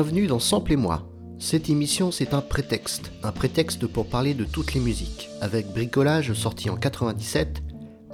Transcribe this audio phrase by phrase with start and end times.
[0.00, 1.10] Bienvenue dans Sample et moi.
[1.40, 5.28] Cette émission, c'est un prétexte, un prétexte pour parler de toutes les musiques.
[5.40, 7.64] Avec Bricolage, sorti en 97,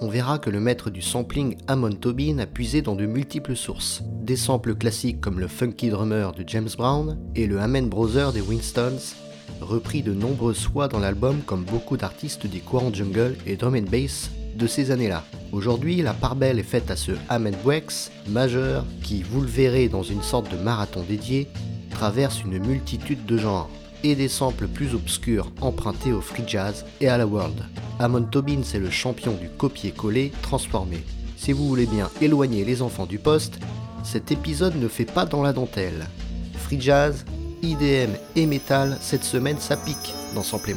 [0.00, 4.02] on verra que le maître du sampling Amon Tobin a puisé dans de multiples sources.
[4.22, 8.40] Des samples classiques comme le Funky Drummer de James Brown et le Amen Brother des
[8.40, 9.12] Winstons,
[9.60, 13.90] repris de nombreuses fois dans l'album comme beaucoup d'artistes des courants jungle et drum and
[13.90, 15.22] bass de ces années-là.
[15.52, 19.88] Aujourd'hui, la part belle est faite à ce Amen Wex majeur qui, vous le verrez
[19.90, 21.46] dans une sorte de marathon dédié,
[21.94, 23.70] traverse une multitude de genres
[24.02, 27.64] et des samples plus obscurs empruntés au free jazz et à la world.
[27.98, 31.02] Amon Tobin, c'est le champion du copier-coller transformé.
[31.38, 33.58] Si vous voulez bien éloigner les enfants du poste,
[34.02, 36.06] cet épisode ne fait pas dans la dentelle.
[36.54, 37.24] Free jazz,
[37.62, 40.74] IDM et metal, cette semaine ça pique dans Sample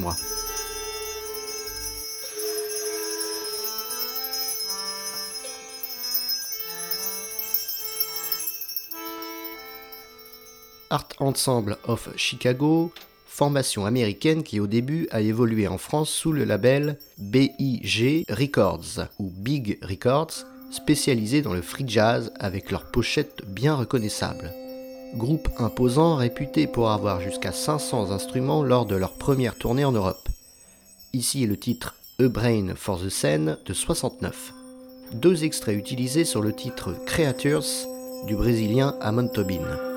[10.89, 12.91] Art Ensemble of Chicago,
[13.27, 19.31] formation américaine qui au début a évolué en France sous le label BIG Records ou
[19.35, 24.53] Big Records, spécialisé dans le free jazz avec leurs pochettes bien reconnaissables.
[25.15, 30.27] Groupe imposant réputé pour avoir jusqu'à 500 instruments lors de leur première tournée en Europe.
[31.13, 34.53] Ici est le titre A Brain for the Scene de 69.
[35.13, 37.87] Deux extraits utilisés sur le titre Creatures
[38.25, 39.96] du brésilien Amon Tobin.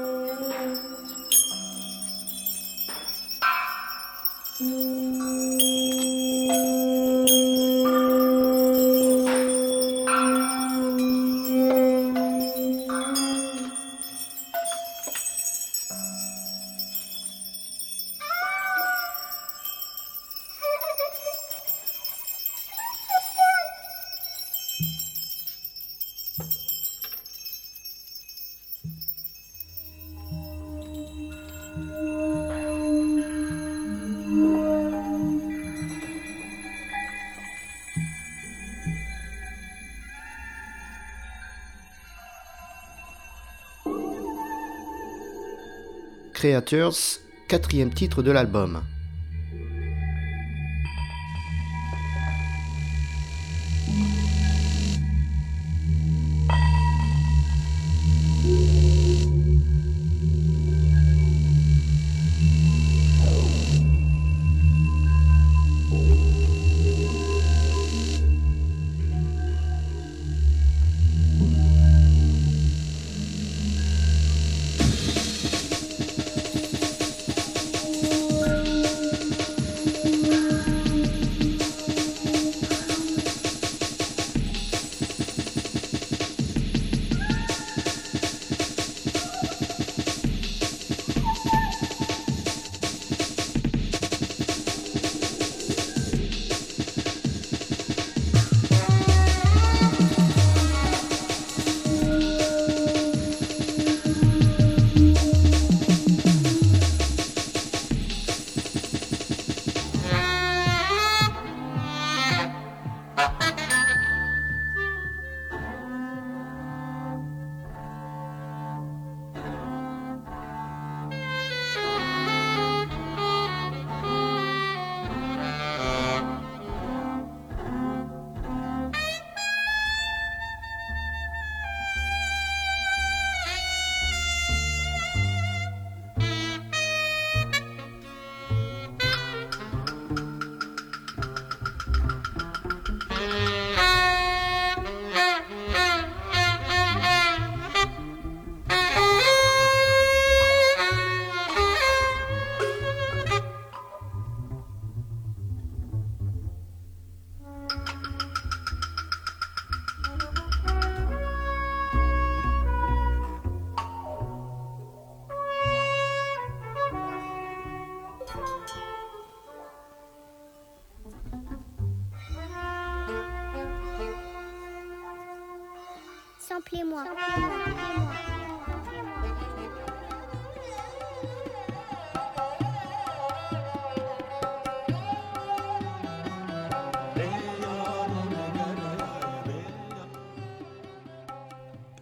[46.40, 48.80] Creatures, quatrième titre de l'album.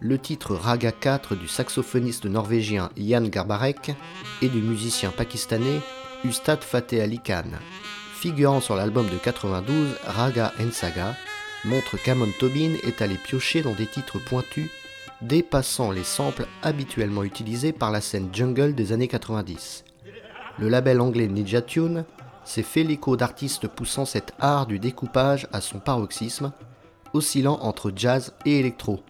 [0.01, 3.91] Le titre Raga 4 du saxophoniste norvégien Jan Garbarek
[4.41, 5.81] et du musicien pakistanais
[6.23, 7.51] Ustad Fateh Ali Khan.
[8.15, 11.15] Figurant sur l'album de 92 Raga and Saga,
[11.65, 14.69] montre qu'Amon Tobin est allé piocher dans des titres pointus
[15.21, 19.83] dépassant les samples habituellement utilisés par la scène jungle des années 90.
[20.57, 22.05] Le label anglais Ninja Tune
[22.45, 26.51] s'est fait l'écho d'artistes poussant cet art du découpage à son paroxysme,
[27.13, 29.01] oscillant entre jazz et électro.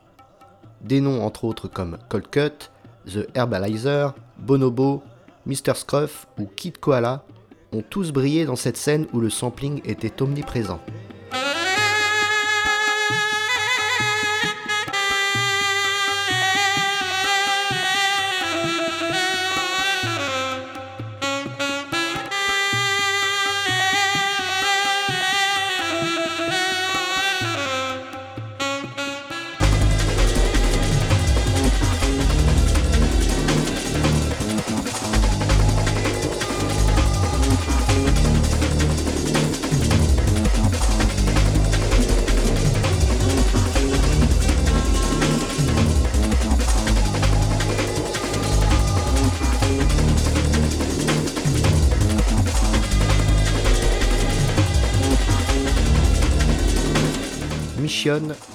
[0.81, 2.69] Des noms entre autres comme Cold Cut,
[3.05, 5.03] The Herbalizer, Bonobo,
[5.45, 5.75] Mr.
[5.75, 7.23] Scruff ou Kid Koala
[7.71, 10.79] ont tous brillé dans cette scène où le sampling était omniprésent.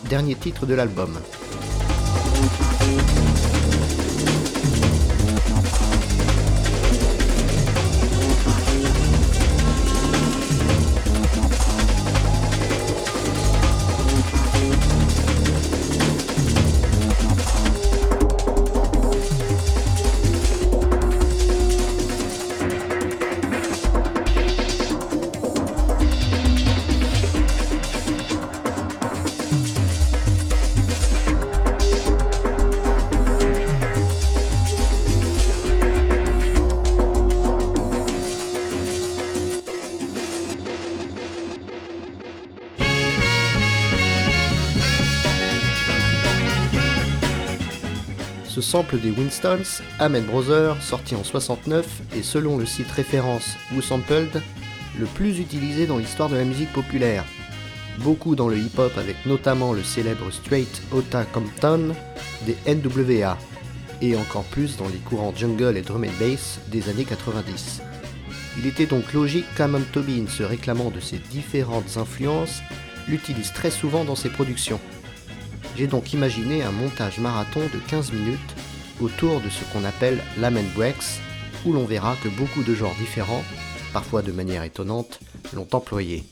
[0.09, 1.19] Dernier titre de l'album.
[48.55, 53.83] Ce sample des Winstons, Amen Brothers, sorti en 69, est selon le site référence Who
[53.83, 54.41] Sampled,
[54.97, 57.25] le plus utilisé dans l'histoire de la musique populaire.
[57.99, 61.97] Beaucoup dans le hip-hop avec notamment le célèbre Straight Outta Compton
[62.47, 63.37] des NWA,
[64.01, 67.83] et encore plus dans les courants jungle et drum and bass des années 90.
[68.59, 72.61] Il était donc logique qu'Amon Tobin, se réclamant de ses différentes influences,
[73.09, 74.79] l'utilise très souvent dans ses productions.
[75.77, 78.39] J'ai donc imaginé un montage marathon de 15 minutes
[79.01, 81.21] autour de ce qu'on appelle l'amen breaks,
[81.67, 83.43] où l'on verra que beaucoup de genres différents,
[83.93, 85.19] parfois de manière étonnante,
[85.53, 86.25] l'ont employé.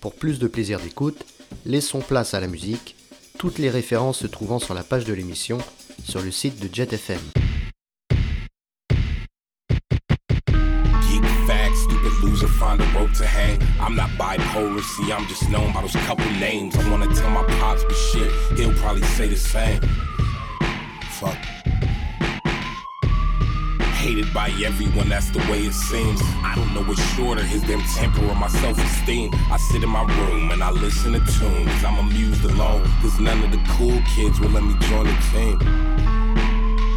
[0.00, 1.24] Pour plus de plaisir d'écoute,
[1.64, 2.96] laissons place à la musique,
[3.38, 5.58] toutes les références se trouvant sur la page de l'émission
[6.04, 7.41] sur le site de JetFM.
[12.62, 13.58] Find a rope to hang.
[13.80, 16.76] I'm not bipolar, see, I'm just known by those couple names.
[16.76, 19.80] I wanna tell my pops, but shit, he'll probably say the same.
[21.18, 21.40] Fuck.
[24.02, 26.20] Hated by everyone, that's the way it seems.
[26.48, 29.30] I don't know what's shorter, his damn temper or my self esteem.
[29.50, 31.84] I sit in my room and I listen to tunes.
[31.84, 36.11] I'm amused alone, cause none of the cool kids will let me join the team.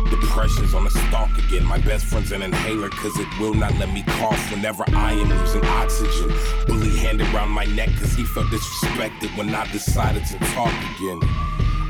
[0.10, 1.64] Depression's on the stalk again.
[1.64, 5.30] My best friend's an inhaler, cause it will not let me cough whenever I am
[5.30, 6.32] losing oxygen.
[6.68, 11.20] Bully hand around my neck, cause he felt disrespected when I decided to talk again.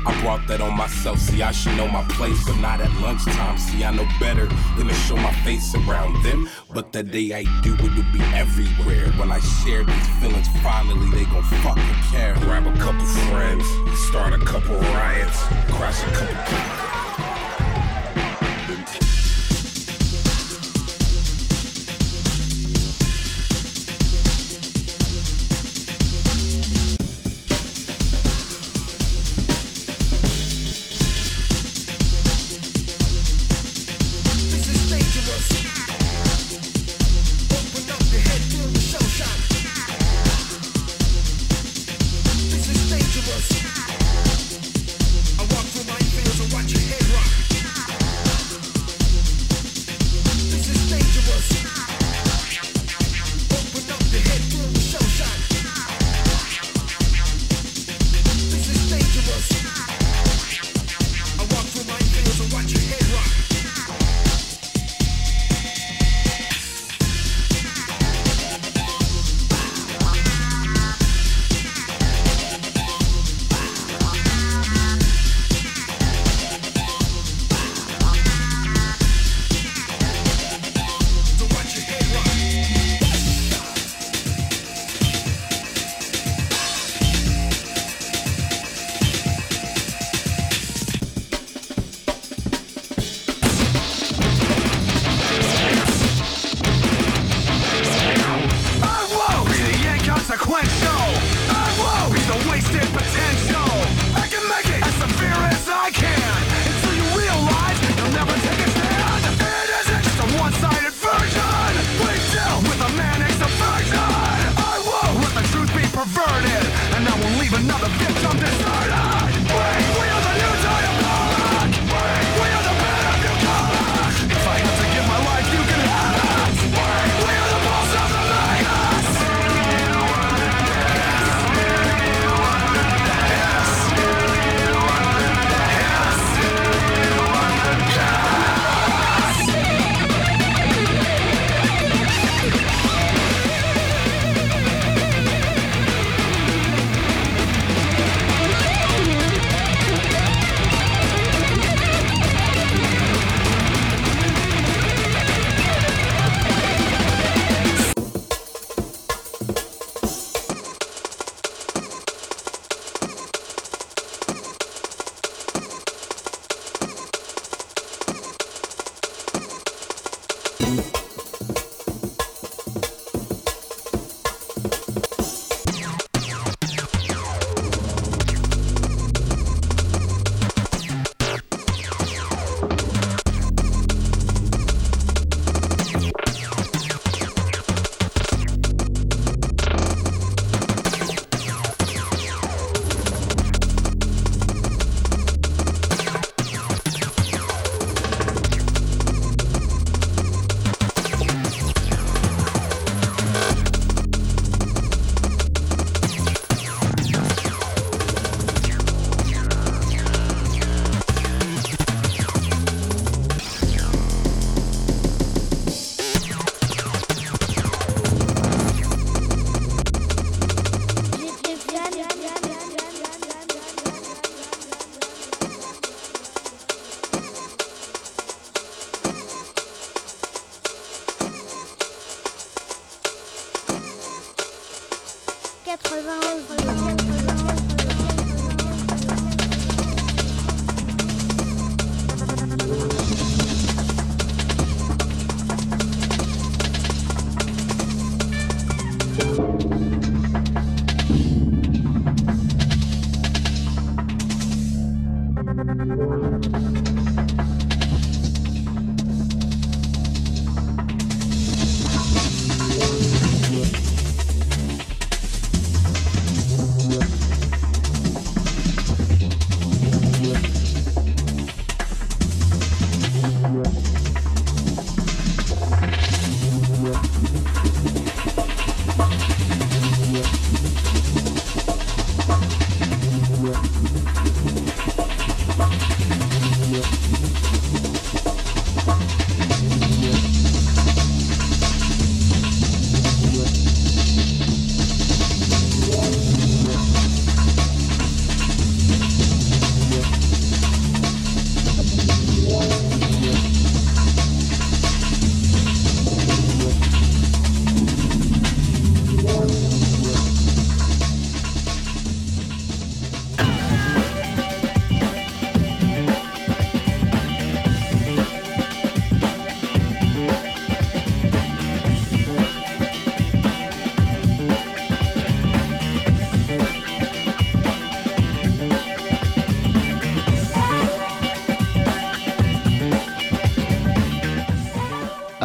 [0.06, 3.58] I brought that on myself, see, I should know my place, but not at lunchtime.
[3.58, 4.46] See, I know better
[4.76, 6.48] than to show my face around them.
[6.72, 9.10] But the day I do, it will be everywhere.
[9.18, 12.34] When I share these feelings, finally they gon' fucking care.
[12.36, 13.64] Grab a couple friends,
[14.08, 15.42] start a couple riots,
[15.74, 16.85] crash a couple.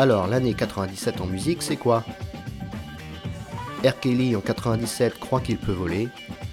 [0.01, 2.03] Alors, l'année 97 en musique, c'est quoi?
[3.85, 3.93] R.
[4.35, 6.09] En 97 croit qu'il peut voler.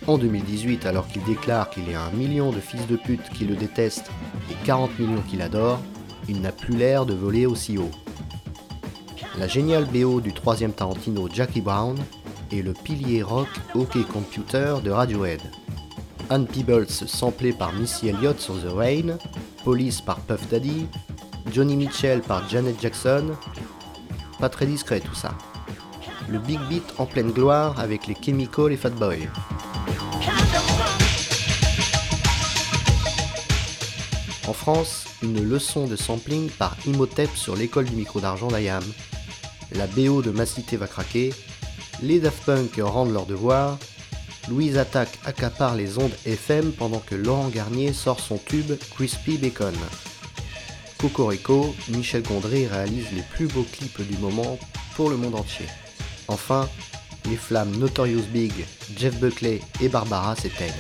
[0.06, 3.46] En 2018, alors qu'il déclare qu'il y a un million de fils de pute qui
[3.46, 4.10] le détestent
[4.50, 5.80] et 40 millions qui l'adorent,
[6.28, 7.90] il n'a plus l'air de voler aussi haut.
[9.38, 11.96] La géniale BO du troisième Tarantino Jackie Brown
[12.52, 15.40] est le pilier rock OK Computer de Radiohead.
[16.28, 19.16] Anne Peebles samplé par Missy Elliott sur The Rain,
[19.64, 20.86] Police par Puff Daddy,
[21.52, 23.36] Johnny Mitchell par Janet Jackson.
[24.38, 25.36] Pas très discret tout ça.
[26.28, 29.28] Le Big Beat en pleine gloire avec les Chemical et Fatboy.
[34.46, 38.82] En France, une leçon de sampling par Imhotep sur l'école du micro d'argent d'Ayam.
[39.72, 41.34] La BO de Ma va craquer.
[42.02, 43.78] Les Daft Punk rendent leur devoir.
[44.48, 49.74] Louise Attaque accapare les ondes FM pendant que Laurent Garnier sort son tube Crispy Bacon.
[50.98, 54.58] Cocorico, Michel Gondry réalise les plus beaux clips du moment
[54.96, 55.66] pour le monde entier.
[56.26, 56.68] Enfin,
[57.26, 58.52] les flammes Notorious Big,
[58.96, 60.72] Jeff Buckley et Barbara s'éteignent.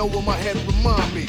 [0.00, 1.28] Over my head remind me.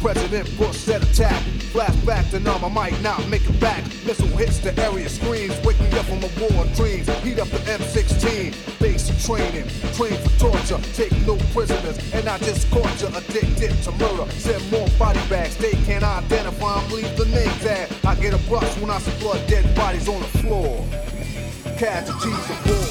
[0.00, 1.42] President Bush said attack.
[1.72, 3.84] Flashback to numb, I might not make it back.
[4.06, 7.08] Missile hits the area, screams, wake me up from a war of dreams.
[7.22, 12.70] Heat up the M16, basic training, train for torture, take no prisoners, and I just
[12.70, 14.30] caught you addicted to murder.
[14.32, 17.90] Send more body bags, they can't identify them, leave the name tag.
[18.04, 20.86] I get a brush when I see blood, dead bodies on the floor.
[21.78, 22.89] Casualties of war.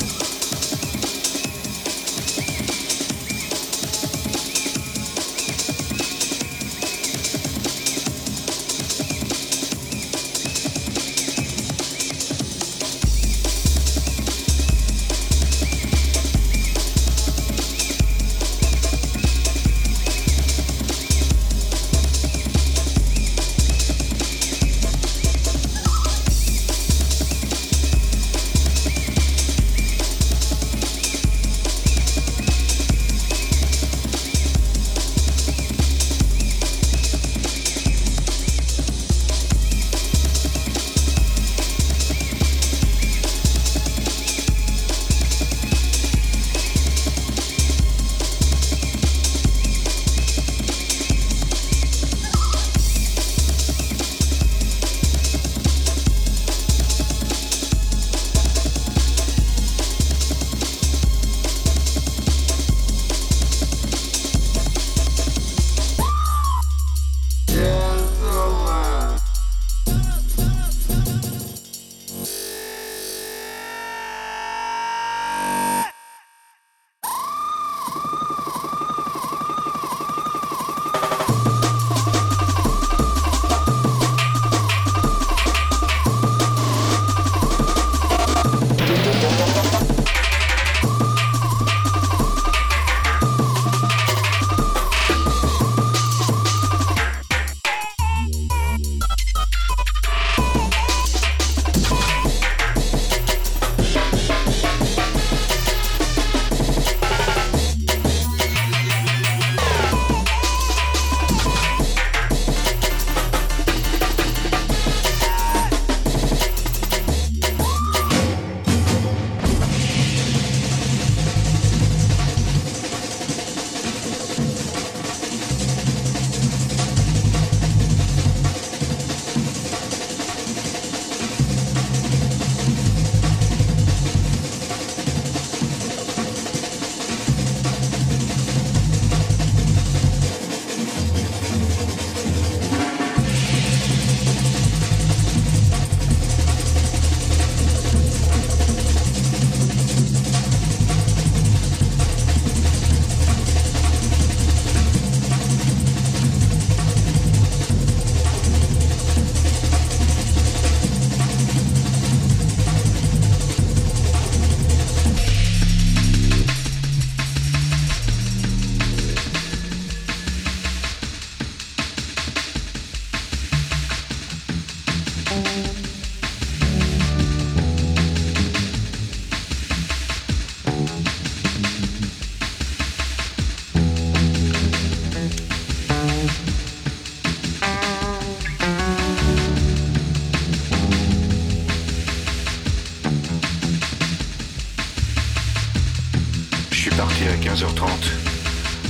[197.00, 197.88] Parti à 15h30.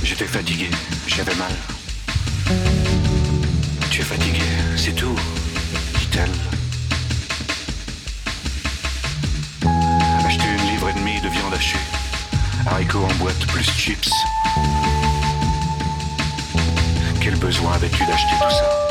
[0.02, 0.68] J'étais fatigué,
[1.06, 1.52] j'avais mal.
[3.88, 4.42] Tu es fatigué,
[4.76, 5.14] c'est tout,
[6.00, 6.28] dit-elle.
[10.26, 11.78] Acheter une livre et demie de viande hachée,
[12.66, 14.10] haricots en boîte plus chips.
[17.20, 18.89] Quel besoin avais-tu d'acheter tout ça?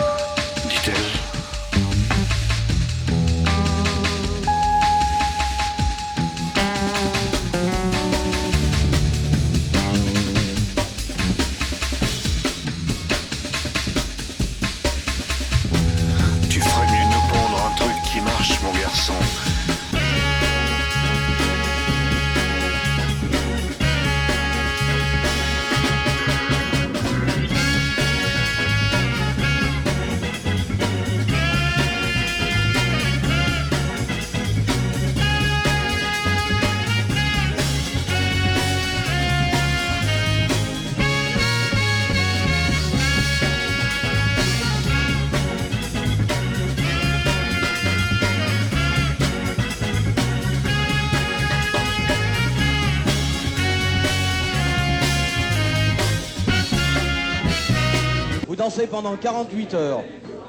[58.88, 60.04] Pendant 48 heures.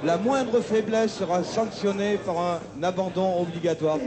[0.04, 3.98] La moindre faiblesse sera sanctionnée par un abandon obligatoire.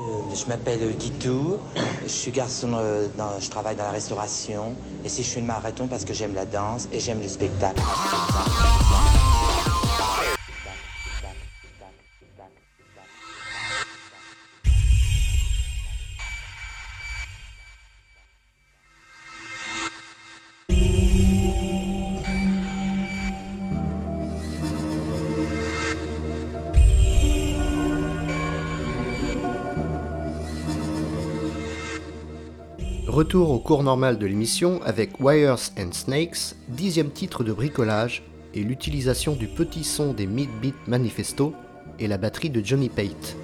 [0.00, 1.58] Euh, je m'appelle Guitou,
[2.04, 5.46] je suis garçon, euh, dans, je travaille dans la restauration et si je suis une
[5.46, 7.82] marathon parce que j'aime la danse et j'aime le spectacle.
[33.20, 38.22] Retour au cours normal de l'émission avec Wires and Snakes, dixième titre de bricolage
[38.54, 41.52] et l'utilisation du petit son des Mid-Beat Manifesto
[41.98, 43.36] et la batterie de Johnny Pate.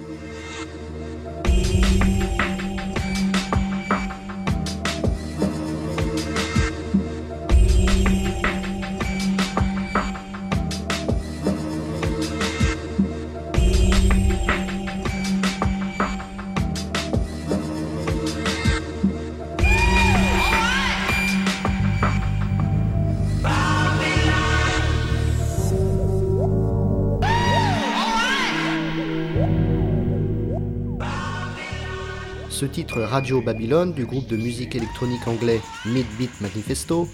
[33.05, 37.07] Radio Babylone du groupe de musique électronique anglais Midbeat Manifesto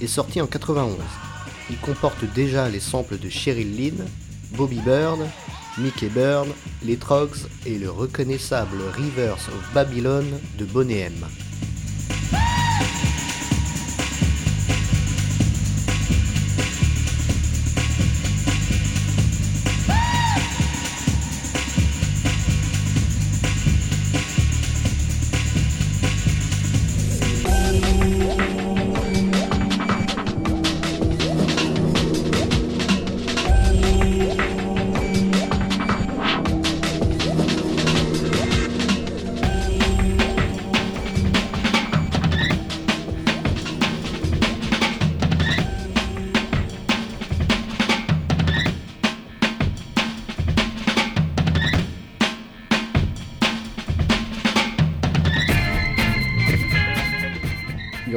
[0.00, 0.96] est sorti en 91.
[1.70, 4.06] Il comporte déjà les samples de Cheryl Lynn,
[4.56, 5.20] Bobby Bird,
[5.78, 6.50] Mickey Byrne,
[6.84, 10.24] les Trogs et le reconnaissable Rivers of Babylon
[10.58, 11.10] de Boney.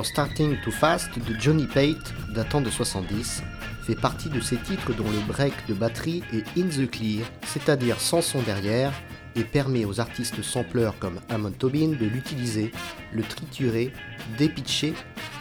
[0.01, 3.43] Starting Too Fast de Johnny Pate, datant de 70,
[3.85, 7.99] fait partie de ces titres dont le break de batterie est in the clear, c'est-à-dire
[7.99, 8.91] sans son derrière,
[9.35, 12.71] et permet aux artistes sampleurs comme Amon Tobin de l'utiliser,
[13.13, 13.93] le triturer,
[14.37, 14.95] dépitcher,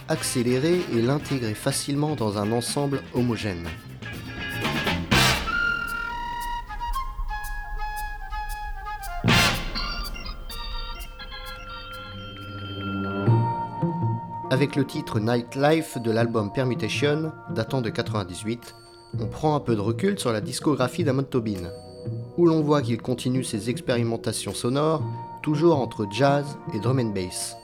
[0.08, 3.66] accélérer et l'intégrer facilement dans un ensemble homogène.
[14.52, 18.74] Avec le titre Nightlife de l'album Permutation, datant de 98,
[19.18, 21.70] on prend un peu de recul sur la discographie d'Amon Tobin,
[22.36, 25.02] où l'on voit qu'il continue ses expérimentations sonores,
[25.42, 27.56] toujours entre jazz et drum and bass.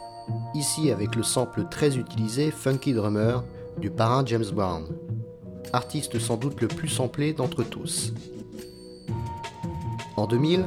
[0.54, 3.44] Ici avec le sample très utilisé Funky Drummer
[3.76, 4.86] du parrain James Brown,
[5.74, 8.14] artiste sans doute le plus samplé d'entre tous.
[10.16, 10.64] En 2000,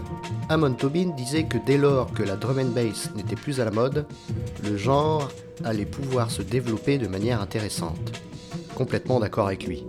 [0.50, 3.72] Amon Tobin disait que dès lors que la drum and bass n'était plus à la
[3.72, 4.06] mode,
[4.64, 5.28] le genre
[5.63, 8.21] allait pouvoir se développer de manière intéressante.
[8.76, 9.84] Complètement d'accord avec lui.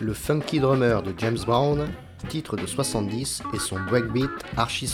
[0.00, 1.88] Le funky drummer de James Brown,
[2.28, 4.86] titre de 70 et son breakbeat archi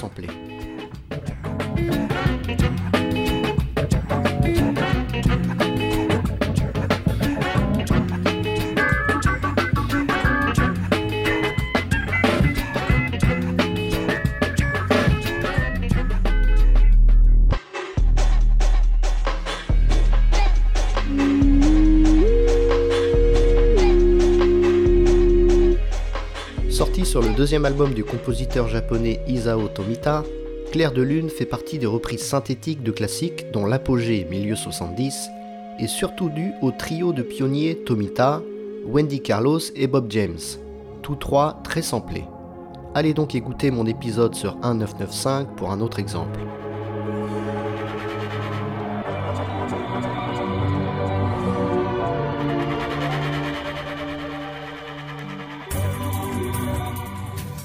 [27.08, 30.24] sur le deuxième album du compositeur japonais Isao Tomita,
[30.72, 35.30] Claire de Lune fait partie des reprises synthétiques de classiques dont l'apogée milieu 70
[35.80, 38.42] est surtout due au trio de pionniers Tomita,
[38.84, 40.36] Wendy Carlos et Bob James,
[41.00, 42.26] tous trois très samplés.
[42.94, 46.38] Allez donc écouter mon épisode sur 1995 pour un autre exemple.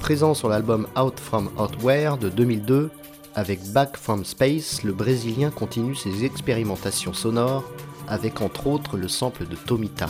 [0.04, 2.92] Présent sur l'album Out From Outware de 2002,
[3.36, 7.64] avec Back From Space, le Brésilien continue ses expérimentations sonores
[8.10, 10.08] avec entre autres le sample de Tomita.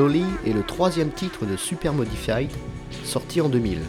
[0.00, 2.50] Slowly est le troisième titre de Super Modified,
[3.04, 3.80] sorti en 2000,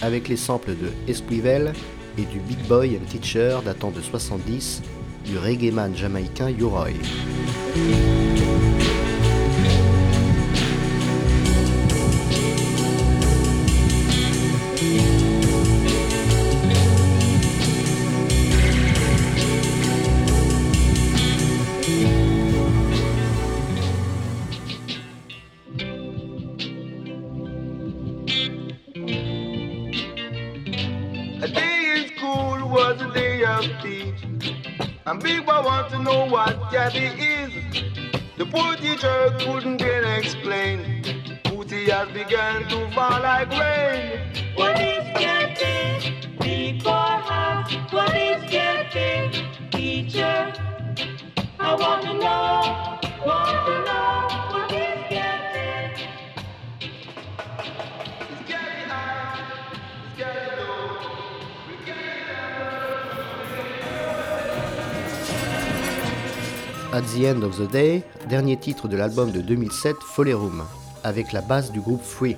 [0.00, 1.74] avec les samples de Esquivel
[2.16, 4.80] et du Big Boy and Teacher datant de 70
[5.26, 6.48] du reggae man jamaïcain
[33.88, 35.00] Yoroy.
[35.06, 37.52] And boy want to know what Gabby is.
[38.36, 41.02] The poor teacher couldn't get explain.
[41.44, 44.20] Booty has begun to fall like rain.
[44.54, 44.98] What is?
[46.40, 47.92] Big boy has.
[47.92, 49.70] What is getting?
[49.70, 50.52] Teacher,
[51.58, 53.26] I want to know.
[53.26, 54.47] Want to know
[66.98, 70.64] At the End of the Day, dernier titre de l'album de 2007 Folly Room,
[71.04, 72.36] avec la base du groupe Free,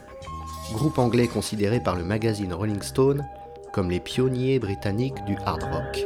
[0.75, 3.25] groupe anglais considéré par le magazine Rolling Stone
[3.73, 6.05] comme les pionniers britanniques du hard rock.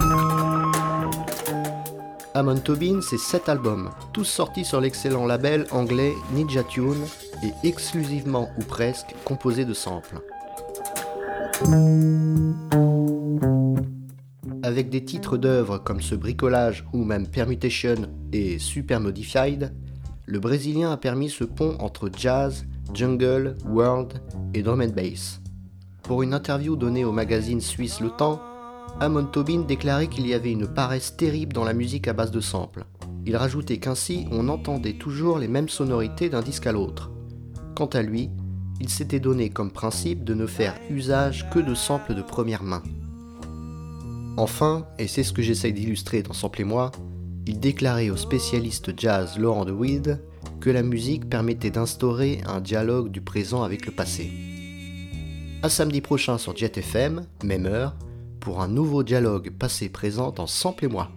[2.34, 7.04] Amon Tobin, c'est 7 albums, tous sortis sur l'excellent label anglais Ninja Tune
[7.42, 10.20] et exclusivement ou presque composés de samples.
[14.74, 17.94] Avec des titres d'œuvres comme ce bricolage ou même Permutation
[18.32, 19.72] et Super Modified,
[20.26, 24.20] le Brésilien a permis ce pont entre jazz, jungle, world
[24.52, 25.40] et drum and bass.
[26.02, 28.42] Pour une interview donnée au magazine suisse Le Temps,
[28.98, 32.40] Amon Tobin déclarait qu'il y avait une paresse terrible dans la musique à base de
[32.40, 32.84] samples.
[33.26, 37.12] Il rajoutait qu'ainsi on entendait toujours les mêmes sonorités d'un disque à l'autre.
[37.76, 38.28] Quant à lui,
[38.80, 42.82] il s'était donné comme principe de ne faire usage que de samples de première main.
[44.36, 46.90] Enfin, et c'est ce que j'essaye d'illustrer dans Sample-moi,
[47.46, 50.20] il déclarait au spécialiste jazz Laurent de Wild
[50.60, 54.32] que la musique permettait d'instaurer un dialogue du présent avec le passé.
[55.62, 57.94] À samedi prochain sur Jet FM, même heure,
[58.40, 61.10] pour un nouveau dialogue passé-présent dans Sample-moi.